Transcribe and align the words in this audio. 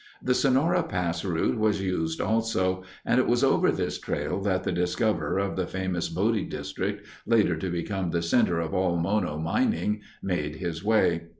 The 0.19 0.33
Sonora 0.33 0.81
Pass 0.81 1.23
route 1.23 1.59
was 1.59 1.79
used 1.79 2.21
also, 2.21 2.81
and 3.05 3.19
it 3.19 3.27
was 3.27 3.43
over 3.43 3.69
this 3.71 3.99
trail 3.99 4.39
that 4.41 4.63
the 4.63 4.71
discoverer 4.71 5.37
of 5.37 5.55
the 5.55 5.67
famous 5.67 6.09
Bodie 6.09 6.45
district, 6.45 7.05
later 7.27 7.55
to 7.57 7.69
become 7.69 8.09
the 8.09 8.23
center 8.23 8.59
of 8.59 8.73
all 8.73 8.97
Mono 8.97 9.37
mining, 9.37 10.01
made 10.23 10.55
his 10.55 10.83
way. 10.83 11.27